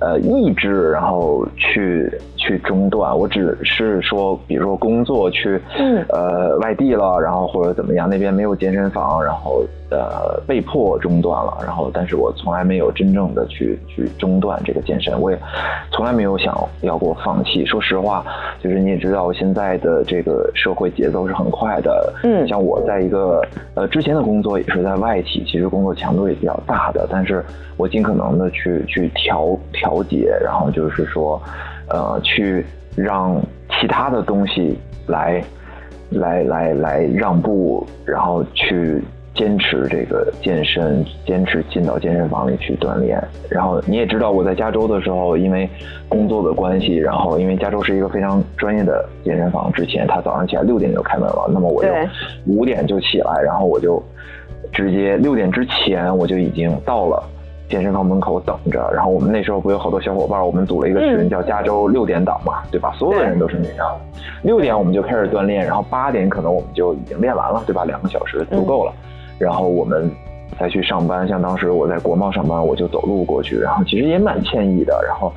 [0.05, 2.13] 呃意志然后去。
[2.37, 15.39] 去中断，我只是说，比如说工作去，嗯呃，外地了，然后或者怎么样，那边没有健身房，然后呃，被迫中断了，然后，但是我从来没有真正的去去中断这个健身，我也
[15.91, 17.65] 从来没有想要过放弃。
[17.65, 18.23] 说实话，
[18.63, 23.41] 就是你也知道，现在的这个社会节奏是很快的，嗯，像我在一个
[23.75, 27.43] 呃之前的工作也是在外企，其实工作强度也比较大的，但是
[27.79, 31.41] 我尽可能的去去调调调节，然后就是说。
[31.91, 32.65] 呃，去
[32.97, 34.75] 让其他的东西
[35.07, 35.45] 来，
[36.13, 39.05] 来来来让步，然后去
[39.35, 43.23] 坚持这个健身，坚持进到健身房里去锻炼。
[43.51, 45.69] 然后你也知道，我在加州的时候，因为
[46.09, 51.91] 工作的关系，然后因为加州是一个非常专业的健身房，之前他早上起来六点就开门了，那么我就
[52.47, 54.03] 五点就起来，然后我就
[54.73, 57.23] 直接六点之前我就已经到了。
[57.69, 62.93] 健身房门口等着，然后我们那时候不有好多小伙伴，我们组了一个群，叫加州六点档嘛，对吧？
[62.99, 63.87] 所有的人都是那样，
[64.43, 67.85] 六点我们就开始锻炼，然后八点可能我们就已经练完了，对吧？
[67.85, 68.93] 两个小时足够了，
[69.39, 70.11] 然后我们
[70.61, 71.27] 再去上班。
[71.27, 75.03] 像当时我在国贸上班，我就走路过去，然后其实也蛮惬意的。
[75.09, 75.33] 然后，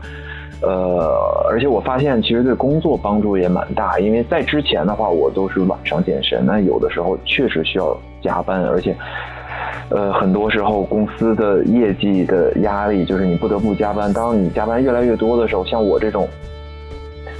[0.62, 8.94] 呃，而且我发现其实对工作帮助也蛮大，因为在之前的话，我都是晚上健身，那有的时候确实需要加班，而且。
[9.89, 14.12] 呃，很多时候公司的业绩的压力，就是你不得不加班。
[14.12, 16.28] 当你加班越来越多的时候，像我这种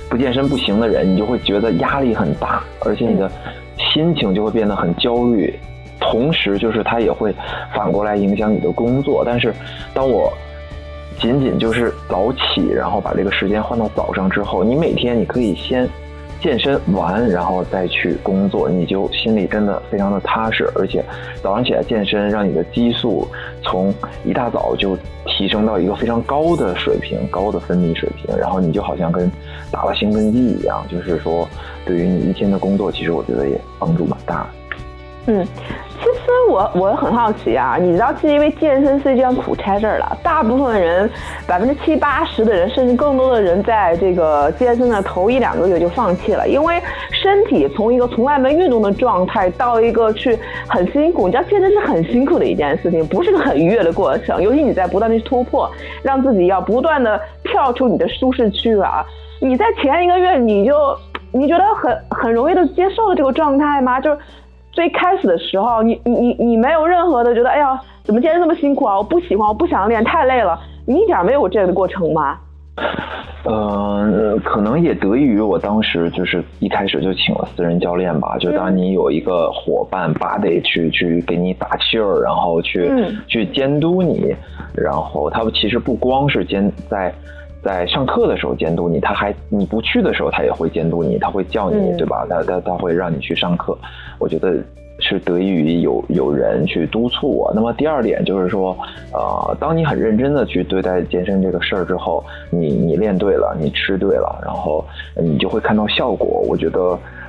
[0.10, 3.29] 不健身不行的人，你就会觉得压力很大，而且你的
[3.77, 5.53] 心情就会变得很焦虑。
[5.99, 7.33] 同时，就是它也会
[7.75, 9.23] 反过来影响你的工作。
[9.25, 9.53] 但是，
[9.93, 10.31] 当我
[11.19, 15.89] 仅仅就是早起，然后把这个时间换到早上之后，你每天你可以先
[16.41, 20.69] 健身完，然后再去工作，你就心里真的非常的踏实。
[20.76, 21.04] 而且
[21.41, 23.28] 早上起来健身，让你的激素
[23.63, 29.32] 从一大早就提升到一个非常高的水平，高的分泌水平，然后你就好像跟
[29.71, 31.47] 打了兴奋剂一样，就是说
[31.86, 34.47] 对于你一天的工作，其实我觉得也帮助蛮大。
[35.26, 35.45] 嗯。
[35.99, 40.17] 其实我我很好奇啊，你知道，是因为健身是一件苦差事儿了。
[40.23, 41.10] 大部分人，
[41.47, 46.79] 百分之七八十的人，甚至更多的人，在这个健身的头一两个月就放弃了，因为
[47.12, 51.27] 身体从一个从来没运动的状态到一个去很辛苦。
[51.27, 54.41] 你知道，健身是很辛苦的一件事情，不是个很愉悦的过程。
[54.41, 55.69] 尤其你在不断的突破，
[56.03, 59.03] 让自己要不断的跳出你的舒适区啊。
[59.41, 60.73] 你在前一个月你就
[61.31, 63.99] 你觉得很很容易的接受了这个状态吗？
[63.99, 64.17] 就是。
[64.78, 68.96] 最开始的时候，你你你你没有任何的觉得，哎呀，怎么今天这么辛苦啊？
[68.96, 70.56] 我不喜欢，我不想练，太累了。
[70.86, 72.38] 你一点没有这样的过程吗？
[73.46, 78.38] 嗯，可能也得益于我当时就是一开始就请了私人教练吧。
[78.38, 82.92] 就当你有一个伙伴把得去去给你打气儿，然后去
[83.28, 84.36] 去监督你，
[84.76, 87.12] 然后他其实不光是监在。
[87.67, 92.25] 在上课的时候监督你，他还你不去的时候，他也会监督你，他会叫你，对吧？
[92.30, 93.77] 他他他会让你去上课。
[94.19, 94.56] 我觉得
[94.99, 97.51] 是得益于有有人去督促我。
[97.53, 98.73] 那么第二点就是说，
[99.12, 104.82] 呃，当你很认真的去对待健身这个事儿之后，你你练对了，你吃对了，然后
[105.17, 106.41] 你就会看到效果。
[106.47, 106.80] 我觉得，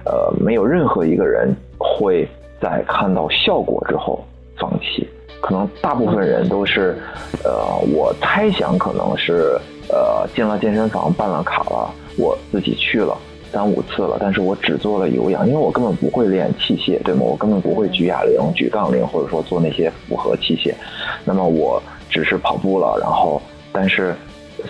[0.04, 2.28] 呃，没有任何一个人会
[2.60, 4.24] 在看到效果之后
[4.56, 5.04] 放弃。
[5.40, 6.96] 可能大部分人都是，
[7.44, 9.58] 呃，我猜想可能是。
[9.90, 13.16] 呃，进了健身房办了卡了，我自己去了
[13.50, 17.22] 三五次了，但是我只做了有氧，因为我根本不会练器械，对吗？
[17.22, 20.74] 我根本不会举哑铃、举杠铃，或者说做那些复合器械。
[21.24, 23.40] 那么我只是跑步了，然后
[23.72, 24.14] 但是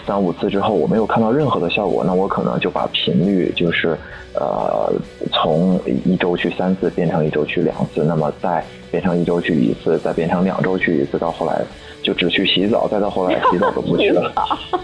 [0.06, 3.96] 三五次之后我没有看到任何的效果，那我可能就把频率就是
[4.34, 4.92] 呃
[5.32, 11.62] 从一周去三次变成一周去两次，那么再变成一周去一次，再变成两周去一次，到后来。
[12.00, 14.32] 就只去洗澡，再到后来洗澡都不去了。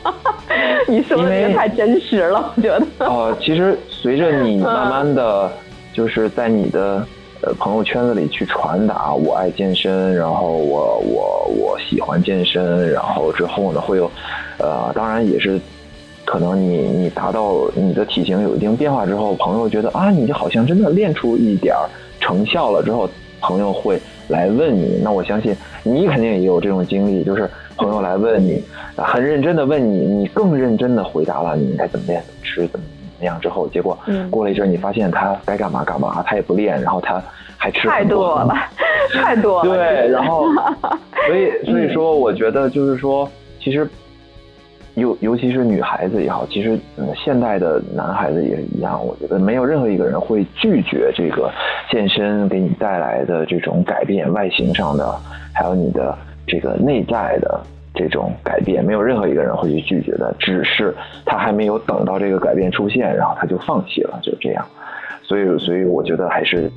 [0.88, 2.84] 你说的这个太真实了，我觉得。
[2.98, 5.50] 哦，其实随着你慢慢的，
[5.94, 7.06] 就是在你的
[7.40, 14.10] 呃朋友圈子里去传达我爱健身，然后我我我喜欢健身，然后之后呢会有，
[14.58, 15.60] 呃，当然也是，
[16.24, 21.74] 可能你你达到你的体型有一定变化之后，朋友觉得啊，你好像真的练出一点
[22.20, 23.08] 成效了之后，
[23.40, 24.00] 朋友会。
[24.28, 28.58] 来问你，那我相信你肯定也有这种经历，就是朋友来问你，
[28.96, 33.98] 很认真的问你，你更认真的回答了你应该怎么练、怎么吃、怎么怎么样之后，结果
[34.30, 37.22] 过了一阵，你发现他该干嘛干嘛，他也不练，然后他
[37.58, 38.54] 还吃太多了，
[39.12, 39.74] 太多了。
[39.74, 40.46] 对，然后
[41.28, 43.86] 所以所以说，我觉得就是说，其实。
[44.94, 49.04] 尤尤其是女孩子也好，其实嗯，现代的男孩子也一样。
[49.04, 51.50] 我觉得没有任何一个人会拒绝这个
[51.90, 55.12] 健身给你带来的这种改变，外形上的，
[55.52, 57.60] 还有你的这个内在的
[57.92, 60.32] 这种改变，没有任何一个人会去拒绝的。
[60.38, 60.94] 只是
[61.26, 64.64] 他还没有等到这个改变出现，然后他就放弃了，就这样。
[65.22, 66.70] 所以，所以我觉得还是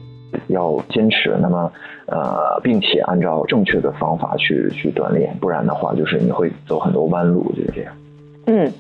[0.48, 1.36] 要坚持。
[1.40, 1.72] 那么，
[2.08, 7.94] 呃，并且按照正确的方法去去锻炼，不然的话，就是你会走很多弯路，就是这样。
[8.48, 8.72] 嗯，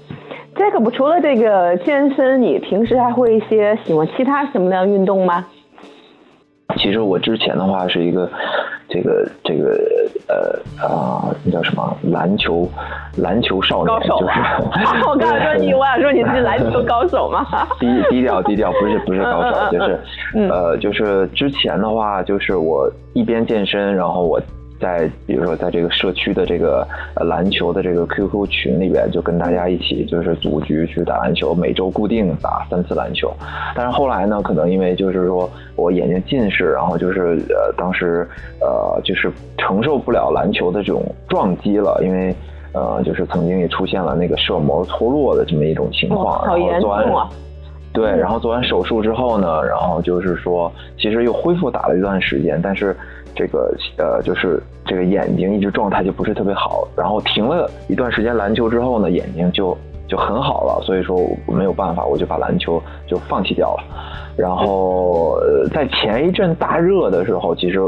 [0.56, 5.46] 这个不除了这个健身，你平时还会一些喜欢其他什么样运动吗？
[6.78, 8.30] 其实我之前的话是一个，
[8.88, 9.70] 这个这个
[10.28, 12.68] 呃啊，那叫什么篮球
[13.18, 17.46] 篮球少年，就是 我刚才说你，我想说你是篮球高手吗？
[17.80, 20.00] 低低调低调，不是不是高手，就是
[20.50, 24.40] 呃就是之前的话，就是我一边健身，然后我。
[24.80, 33.34] 在比如说，在这个社区的这个呃篮球的这个 QQ 群里边，就跟大家一起就是组局去打篮球，每周固定打三次篮球。
[33.76, 38.28] 但是后来呢，可能因为就是说我眼睛近视，然后就是呃当时
[38.62, 42.36] 呃就是承受不了篮球的这种撞击了，因为
[42.74, 47.30] 呃就是曾经也出现了那个射膜脱落的这么一种情况，好严重啊！
[47.94, 52.96] 对，然后做完手术之后呢，然后就是说其实又恢复打了一段时间，但是。
[53.38, 63.84] 这个呃，就是这个眼睛一直状态就不是特别好，然后停了一段时间篮球之后呢，眼睛就就很好了，所以说我没有办法，我就把篮球就放弃掉了。
[64.36, 65.40] 然后
[65.72, 67.80] 在前一阵大热的时候，其实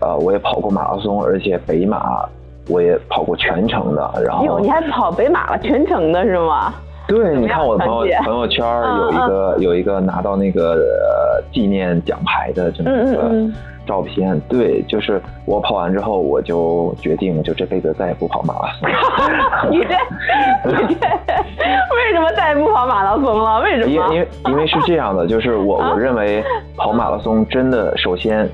[0.00, 2.24] 呃我也跑过马拉松，而且北马
[2.68, 4.12] 我也跑过全程的。
[4.24, 6.72] 然后你还跑北马了，全程的是吗？
[7.06, 8.64] 对，你看我的朋友朋友圈
[8.98, 13.52] 有一个有一个拿到那个纪念奖牌的这么一个。
[13.86, 14.38] 照片。
[14.48, 18.88] 对，就是我跑完之后，我就决定就这辈子再也不跑马拉松。
[19.70, 19.94] 你这
[20.86, 23.60] 你这为什么再也不跑马拉松了？
[23.60, 23.88] 为什么？
[23.88, 26.42] 因因为因为是这样的，就是我我认为
[26.76, 28.48] 跑马拉松真的，首先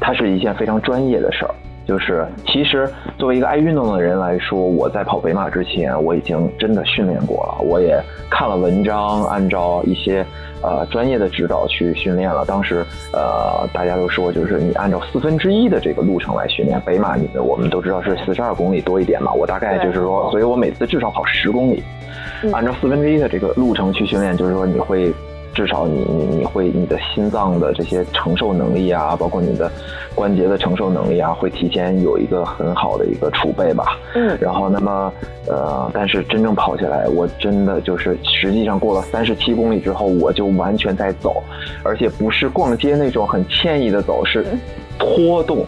[0.00, 1.54] 它是一件非常专业的事儿。
[1.86, 10.24] 就是其实作为一个爱运动的人来说，我在跑北马之前，我已经真的训练过了，我也看了文章，按照一些
[10.62, 12.44] 呃专业的指导去训练了。
[12.44, 21.82] 当时呃大家都说，就是你按照四分之一的这个路程来训练北马，你我们都知道是四十二公里多一点嘛，我大概就是说，所以我每次至少跑十公里，
[22.52, 25.12] 按照四分之一的这个路程去训练，就是说你会。
[25.54, 29.70] 至少你你你会你的心脏的这些承受能力啊，包括你的
[30.14, 33.98] 关节的承受能力啊，会提前有一个很好的一个储备吧。
[34.14, 34.36] 嗯。
[34.40, 35.12] 然后那么
[35.46, 41.42] 呃，但是真正跑起来，我真的就是实际上过了三十七公里之后，我就完全在走，
[41.82, 44.44] 而且不是逛街那种很惬意的走，是
[44.98, 45.66] 拖动。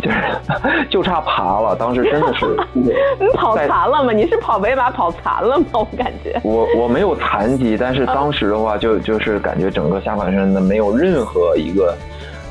[0.00, 2.46] 就 是就差爬了，当时真的是。
[2.74, 2.90] 你
[3.34, 4.12] 跑残了吗？
[4.12, 5.66] 你是跑北马跑残了吗？
[5.72, 6.40] 我感觉。
[6.42, 11.94] 我我没有残疾，但是当时的话就就是感觉整个下半身的没有任何一个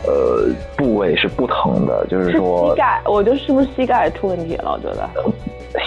[0.05, 2.69] 呃部位是不疼的，就是说。
[2.69, 4.71] 膝盖，我觉得是不是膝盖出问题了？
[4.71, 5.09] 我觉得。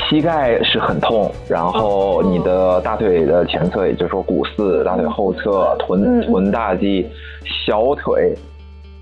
[0.09, 7.09] 膝盖是很痛，然后你的大腿的前侧，也就是说股四、大腿后侧、臀臀大肌、
[7.67, 8.33] 小腿、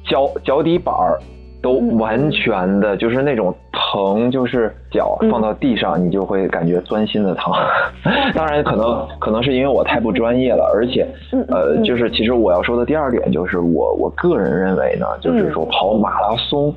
[0.09, 1.18] 脚脚底板儿。
[1.62, 7.53] 都完全的就是那种疼，就是脚放到地上，你就会感觉钻心的疼。
[8.35, 11.07] 当然，可能可能是因为我太不专业了，而且，
[11.49, 16.75] 呃，就是其实我要说的第二点就是，我我个人认为呢，就是说跑马拉松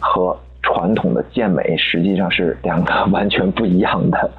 [0.00, 4.30] 和传统的健美实际上是两个完全不一样的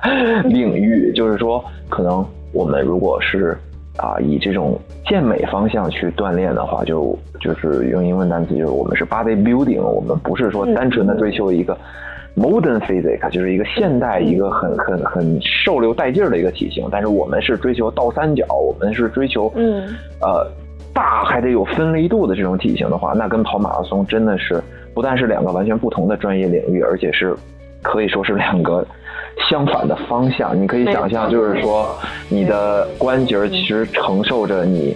[0.46, 1.12] 领域。
[1.14, 3.58] 就是说，可能我们如果是。
[3.98, 11.78] 啊，以这种健美方向去锻炼的话，就就是用英文单词，就是我们是 body building，我们不是说单纯的追求一个
[12.36, 19.88] modern physique，就是一个现代、一个很很很瘦溜带劲儿的一个体型，但是我们是追求倒三角，我们是追求嗯。
[20.22, 20.48] 呃
[20.96, 24.62] 大还得有分离度的这种体型的话，那跟跑马拉松真的是
[24.94, 27.36] 不但是两个完全不同的专业领域，而且是
[27.82, 28.86] 可以说是两个。
[29.50, 31.96] 相反的方向，你可以想象，就是说，
[32.30, 34.96] 你的关节其实承受着你，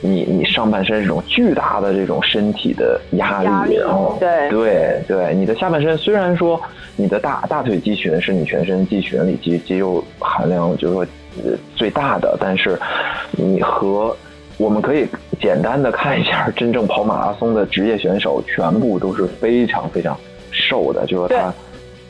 [0.00, 6.60] 你你上半身这种巨大的这种身体的压力，然后对对对，你的下半身虽然说
[6.96, 11.06] 你的大大腿肌群是你全身肌群里肌肌肉含量就是说
[11.74, 12.78] 最大的，但是
[13.32, 14.16] 你和
[14.58, 15.06] 我们可以
[15.40, 20.16] 简单的看一下，真正跑马拉松的职业选手全部都是非常非常
[20.50, 21.52] 瘦的，就是他。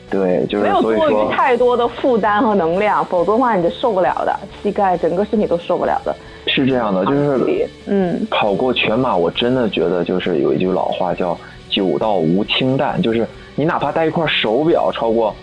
[0.09, 6.15] 对，就是没有多余太多的负担和能量，否则的话你就受不了的，膝盖整个身体都受不了的。
[6.45, 11.37] 是这样的，就是嗯，跑过全马，我真的觉得就是有一句老话叫
[11.69, 15.33] “久到无清淡”，就是你哪怕带一块手表超过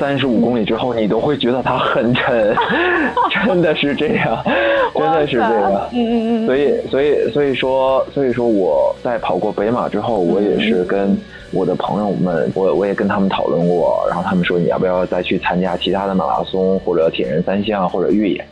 [0.00, 2.56] 三十五公里之后，你都会觉得它很沉，
[3.46, 4.42] 真的是这样，
[4.94, 5.88] 真的是这样。
[5.92, 6.46] 嗯嗯嗯。
[6.46, 11.16] 所以，所以，所以说，所以说我在跑过北马之后，我也是跟。
[11.52, 18.44] 我的朋友们，我我也跟他们讨论过，然后他们说你要不要再去参加其他的马拉松或者铁人三项或者越野？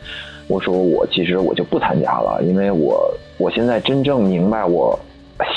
[0.48, 4.98] 我说我其实我就不参加了，因为我我现在真正明白我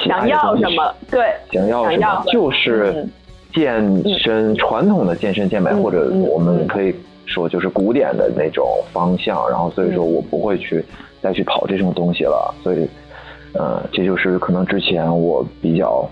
[0.05, 3.03] 想要什么，对，想要什么就是
[3.53, 10.83] 健身传统的健身健美，或者我们可以说就是古典的那种方向，然后所以说我不会去
[11.21, 12.87] 再去跑这种东西了，所以
[13.53, 16.09] 呃，这就是可能之前我比较。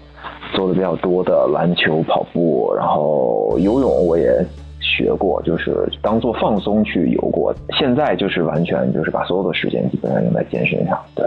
[0.53, 4.43] 做的比较多的篮球、跑步，然后游泳我也
[4.81, 7.53] 学过，就是当做放松去游过。
[7.77, 11.25] 现在就是完全就是把所有的时间基本上用在健身上，对。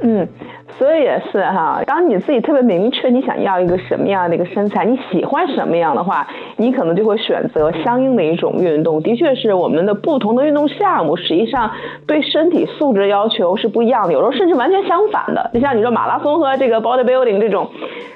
[0.00, 0.26] 嗯，
[0.78, 1.82] 所以也是哈。
[1.84, 9.02] 当你自己特别明确你想要一个什么样的一个身材，你喜欢什么样的话，你可能就会选择相应的一种运动。
[9.02, 11.70] 的确是我们的不同的运动项目，实际上
[12.06, 15.50] 对身体素质要求是不一样的，有时候甚至完全相反的。
[15.52, 17.68] 就像你说马拉松和这个 bodybuilding 这种，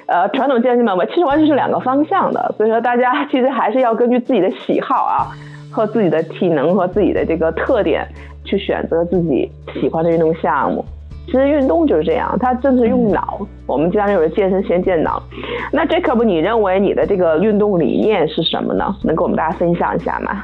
[0.05, 2.53] 呃，传统健身嘛，其实完全是两个方向的。
[2.57, 5.27] 所以说，大家其实还是要根据自己的喜好啊，
[5.69, 8.07] 和自己的体能和自己的这个特点，
[8.45, 10.85] 去选择自己喜欢的运动项目。
[11.25, 13.39] 其实运动就是这样，它正是用脑。
[13.65, 15.23] 我们经常有健身先健脑。
[15.71, 18.95] 那 Jacob，你认为你的这个运动理念是什么呢？
[19.03, 20.43] 能跟我们大家分享一下吗？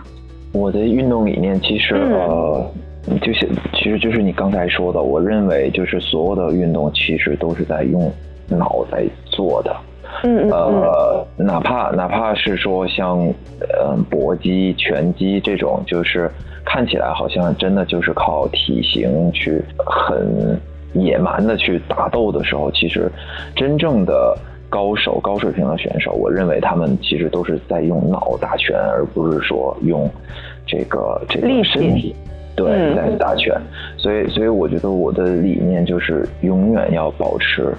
[0.53, 2.71] 我的运动理念其实呃，
[3.21, 8.11] 就是其实就是你刚才说的，我认为就是所有的运动其实都是在用
[8.47, 9.75] 脑在做的。
[10.23, 10.49] 嗯嗯。
[10.49, 13.19] 呃，哪怕哪怕是说像
[13.59, 16.31] 呃搏击、拳击这种，就是
[16.65, 20.59] 看起来好像真的就是靠体型去很。
[20.93, 23.11] 野蛮的去打斗的时候，其实
[23.55, 24.37] 真正的
[24.69, 30.09] 高手、高水平的选手，我认为他们其实都是在用脑打拳，而不是说用
[30.65, 32.15] 这个这个身体。
[32.55, 33.55] 对，在打拳。
[33.95, 37.73] 所以，所以我觉得我的理念就是永远要保持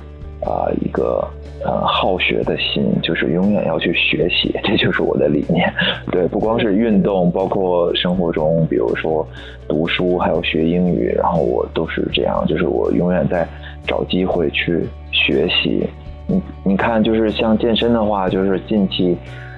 [0.44, 1.22] 啊一个
[1.64, 5.72] 呃好学的心，就是永远要去学习， 这就是我的理念。
[6.10, 9.26] 对，不光是运动，包括生活中，比如说
[9.68, 13.46] 读书，还有学英语，然后我都是这样，就是我永远在
[13.86, 15.86] 找机会去学习。
[16.26, 19.16] 你你看，就是像健身的话，就是近期，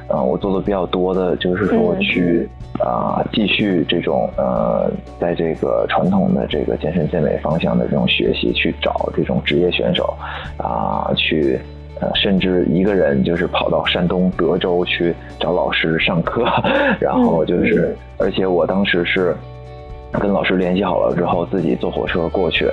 [0.08, 2.48] 呃，我做的比较多的，就是说去
[2.84, 10.14] 啊，继续这种呃，在这个传统的这个健身健美方向的这种学习，去找这种职业选手
[10.56, 11.58] 啊，去
[12.00, 16.44] 呃，甚至一个人就是跑到山东德州去找老师上课，
[17.00, 19.36] 然后就是，而且我当时是。
[20.20, 22.70] 跟老师联系好了之后，自己坐火车过去，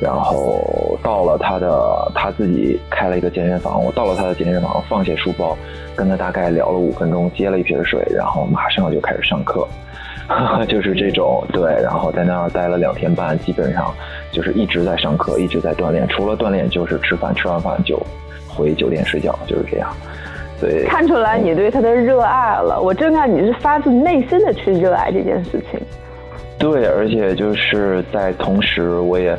[0.00, 3.82] 然后到了他的，他自己开了一个健身房。
[3.82, 5.56] 我到了他的健身房，放下书包，
[5.94, 9.66] 跟他大概聊了五分钟，接了一瓶水，然后马上就开始上课，
[10.68, 11.72] 就是这种对。
[11.82, 13.94] 然后在那儿待了两天半，基本上
[14.32, 16.06] 就是一直在上课，一直在锻炼。
[16.08, 18.00] 除了锻炼就是吃饭，吃完饭就
[18.48, 19.88] 回酒店睡觉，就是这样。
[20.60, 22.78] 对，看出来你对他的热爱了。
[22.78, 25.80] 我真看你是发自内心的去热爱这件事情。
[26.60, 29.30] 对，而且就是在同时，我也，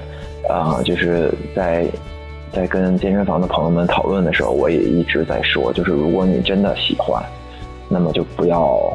[0.50, 1.86] 啊，就是在
[2.52, 7.24] 在跟健身房的朋友们讨论的时候，我也一直在说，就是如果你真的喜欢，
[7.88, 8.92] 那么就不要，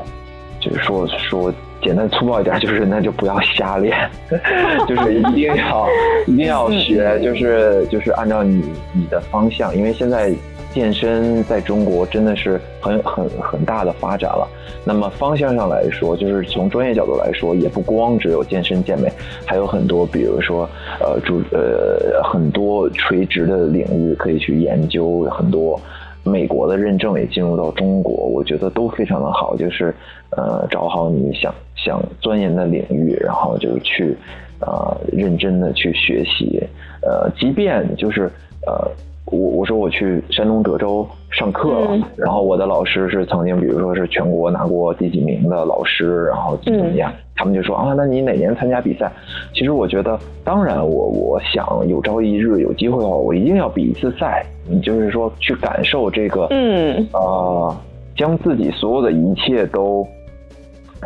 [0.61, 3.97] 就是说说简单粗暴一点，就是那就不要瞎练，
[4.89, 5.87] 就是一定要
[6.27, 8.63] 一定要学，就是就是按照你
[8.93, 10.35] 你的方向，因为现在。
[10.77, 14.47] 健身在中国真的是很很很大的发展了。
[14.85, 19.11] 那么方向上来说，就是从专业角度来说，也不光只有健身健美，
[19.47, 20.69] 还有很多，比如说
[21.01, 25.23] 呃主呃很多垂直的领域可以去研究。
[25.31, 25.81] 很多
[26.23, 29.57] 美国的认证也进入到中国，我觉得都非常的好。
[29.57, 29.95] 就是
[30.37, 34.15] 呃找好你想想钻研的领域，然后就去
[34.61, 36.63] 呃认真的去学习。
[37.01, 38.31] 呃，即便就是
[38.67, 38.91] 呃。
[39.27, 49.11] 我我说我去山东德州上课了，然后我的老师是曾经，比如说是全国拿过第几名的老师，然后怎么样，他们就说啊，那你哪年参加比赛？
[49.53, 54.47] 其实我觉得，当然我我想有朝一日有机会的话，我一定要比一次赛。
[54.69, 57.77] 你就是说去感受这个，嗯啊，
[58.17, 60.07] 将自己所有的一切都，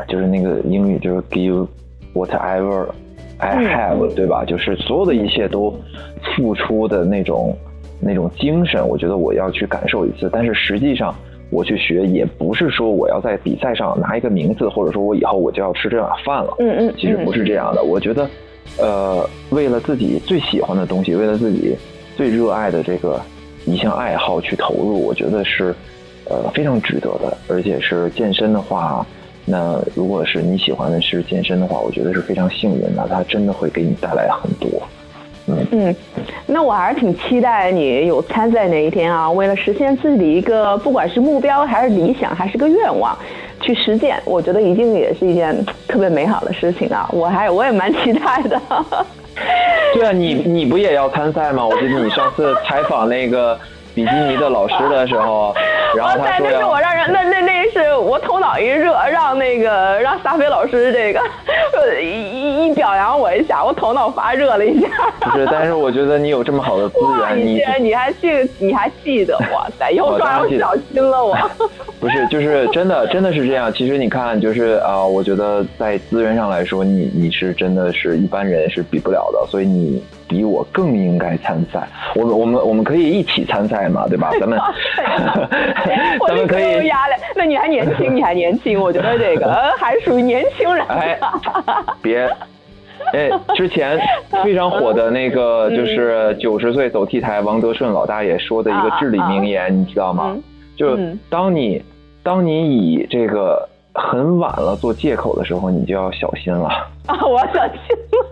[0.08, 1.66] 就是那个英语就是 give
[2.14, 2.86] whatever
[3.38, 4.44] I have，对吧？
[4.44, 5.74] 就是所有的一切都
[6.36, 7.56] 付出的那种。
[8.01, 10.28] 那种精神，我觉得我要去感受一次。
[10.32, 11.14] 但是实际上，
[11.51, 16.55] 我去学也不是说我要在比赛上拿一个名次，或者说我以后我就要吃这碗饭了。
[16.59, 17.82] 嗯嗯，其实不是这样的。
[17.82, 18.28] 我觉得，
[18.78, 21.76] 呃，为了自己最喜欢的东西，为了自己
[22.16, 23.20] 最热爱的这个
[23.66, 25.74] 一项爱好去投入，我觉得是
[26.28, 27.36] 呃非常值得的。
[27.48, 29.05] 而且是健身的话，
[29.44, 34.70] 那如果是你喜欢的是健身的话，我觉得是非常幸运的，它真的会给你带来很多。
[35.70, 35.94] 嗯，
[36.46, 39.30] 那我还是挺期待你有参赛那一天啊！
[39.30, 43.16] 为了实现自己的一个，不管是目标还是理想，还是个愿望，
[43.61, 47.09] 去实践，我觉得一定也是一件特别美好的事情啊！
[47.12, 48.61] 我还我也蛮期待的。
[49.94, 51.66] 对啊，你你不也要参赛吗？
[51.66, 53.59] 我记得你上次采访那个。
[53.95, 55.55] 比基尼的老师的时候，
[55.97, 61.20] 然后他说那是我让人，那那那是我头脑一热，让那个让撒菲老师这个
[62.01, 64.88] 一一表扬我一下，我头脑发热了一下。
[65.20, 68.28] 不是，但是我觉得你有这么好的资源，你你还记
[68.59, 71.36] 你还记得，哇塞，以后说要小心了我。
[72.01, 73.72] 不是，就是真的真的是这样。
[73.72, 80.03] 其实你看，就是啊，我觉得在资源上来说，你你是真的是一般人是比不了的，所以你。
[80.30, 84.30] 比我更应该参赛，我们我们我们可以一起参赛嘛，对吧？
[84.38, 84.56] 咱们
[86.28, 86.86] 咱们可以。
[86.86, 90.86] 压力，那你还年轻，你还年轻，我觉得这个 呃还属于年轻人。
[90.86, 91.18] 哎，
[92.00, 92.30] 别，
[93.12, 93.98] 哎，之前
[94.44, 100.36] 非常火的那个 就是九十岁走 T 台王德顺老大爷说的一个至理名言，你知道吗？
[100.76, 100.96] 就
[101.28, 101.82] 当你
[102.22, 106.68] 当你以这个很晚了做借口的时候，你就要小心了。
[107.07, 107.80] 啊，我要小心
[108.12, 108.26] 了。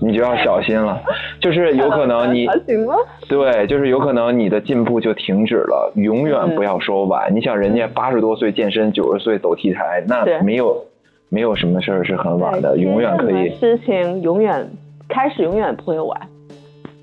[0.00, 1.00] 你就要小心了，
[1.40, 2.46] 就是有可能你
[3.28, 5.92] 对，就是有可能你的进步就停止了。
[5.96, 7.34] 永远不要说晚。
[7.34, 10.84] 你想，人家八十多岁健身，九十岁走 T 台，那没有
[11.28, 13.54] 没有什么事儿是很晚的，永远可以。
[13.56, 14.68] 事情永远
[15.08, 16.20] 开始，永远不会晚。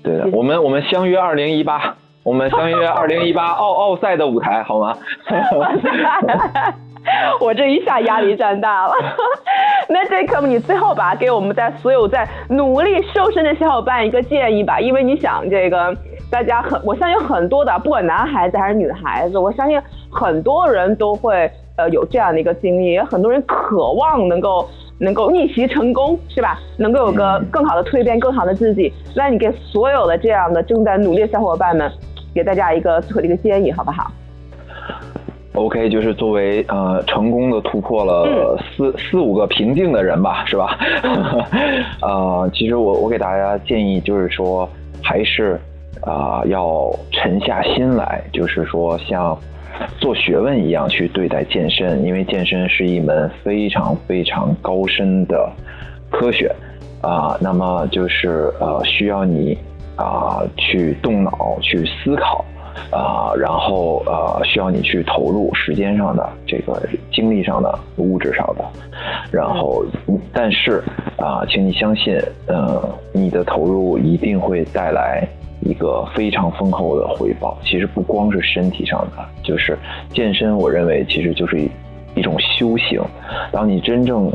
[0.02, 4.96] 对的，我们我们相约二零一八，我们相约二零一八奥奥赛的舞台，好吗？
[7.40, 8.94] 我这一下压力山大了。
[9.88, 15.94] 那这科目你最后吧，给我们在所有在努力瘦身的小伙伴一个建议吧，因为你想这个
[16.30, 19.80] 大家很，我相信很多的，不管男孩子还是女孩子，我相信
[20.10, 24.66] 很多人都会呃有这样的一个经历，也很多人渴望能够
[24.98, 26.58] 能够逆袭成功，是吧？
[26.78, 28.92] 能够有个更好的蜕变，更好的自己。
[29.14, 31.92] 那你给所有的这样的正在努力的小伙伴们，
[32.34, 34.10] 给大家一个最后的一个建议，好不好
[35.54, 40.78] ？OK，就是作为呃成功的突破了四四五个瓶颈的人吧，是吧？
[42.02, 44.68] 呃，其实我我给大家建议就是说，
[45.02, 45.60] 还是
[46.02, 49.38] 啊要沉下心来，就是说像
[50.00, 55.50] 做学问一样去对待健身，因为健身是一门非常非常高深的
[56.10, 56.52] 科学
[57.00, 57.38] 啊。
[57.40, 59.56] 那么就是呃需要你
[59.94, 62.44] 啊去动脑去思考。
[62.90, 66.80] 啊，然后呃，需要你去投入时间上的、这个
[67.12, 68.64] 精力上的、物质上的，
[69.30, 69.84] 然后，
[70.32, 70.82] 但是
[71.16, 72.16] 啊，请你相信，
[72.46, 75.26] 呃，你的投入一定会带来
[75.60, 77.56] 一个非常丰厚的回报。
[77.62, 79.76] 其实不光是身体上的，就是
[80.12, 81.60] 健身，我认为其实就是
[82.14, 83.00] 一种修行。
[83.50, 84.30] 当你真正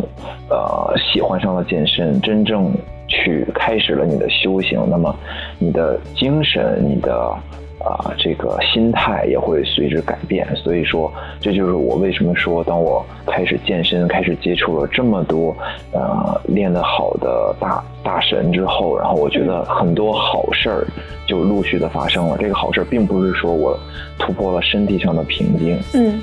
[0.50, 2.74] 呃喜欢上了健身，真正
[3.08, 5.16] 去开始了你的修行，那么
[5.58, 7.36] 你的精神，你的。
[7.80, 15.56] 啊，这个心态也会随之改变，所以说这就是我为什么说，当我开始健身，开始接触了这么多
[15.92, 20.86] 呃练得好的大大神之后，然后我觉得很多好事儿
[21.26, 22.38] 就陆续的发生了。
[22.38, 23.80] 这个好事儿并不是说我
[24.18, 26.22] 突破了身体上的瓶颈，嗯。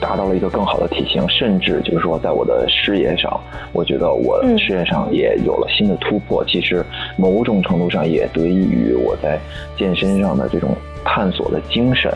[0.00, 3.40] 达到了一个更好的体型，甚至就是说，在我的事业上，
[3.72, 6.44] 我觉得我事业上也有了新的突破。
[6.46, 6.84] 其实
[7.16, 9.38] 某种程度上也得益于我在
[9.76, 12.12] 健身上的这种探索的精神，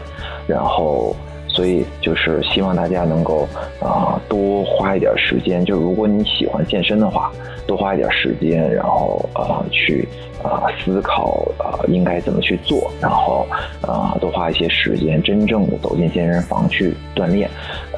[0.46, 1.14] 然后。
[1.52, 3.46] 所以就是希望大家能够
[3.80, 7.30] 啊多花一点时间，就如果你喜欢健身的话，
[7.66, 10.08] 多花一点时间，然后啊去
[10.42, 13.46] 啊思考啊应该怎么去做，然后
[13.82, 17.48] 啊多花一些时间，真正的走进健身房去锻炼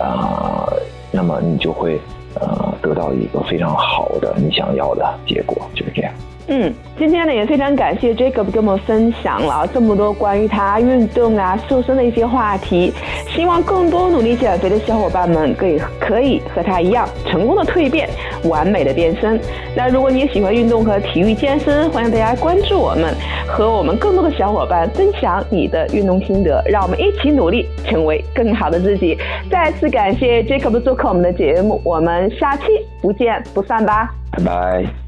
[0.01, 0.69] 啊，
[1.13, 1.99] 那么你就会
[2.35, 6.13] 呃得到一个非常好的你想要的结果，就是这样。
[6.47, 12.93] 嗯，今天呢也非常感谢 Jacob 跟我们分享了这么多关于他运动啊、瘦身的一些话题。
[13.31, 18.09] 希望更多努力减肥的小伙伴们可以可以和他一样成功的蜕变，
[18.45, 19.41] 完美的变身。
[19.75, 23.15] 那如果你也喜欢运动和体育健身，欢迎大家关注我们，
[23.49, 29.19] 和我们更多的小伙伴分享你的运动心得，让我们一起努力成为更好的自己。
[29.51, 32.65] 再次感谢 Jacob 做客我们的节目，我们下期
[33.01, 35.04] 不见不散吧，拜拜。